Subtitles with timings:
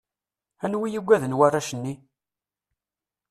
[0.63, 1.95] Anwa i ugaden warrac-nni?